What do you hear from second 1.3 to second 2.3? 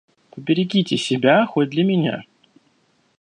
хоть для меня».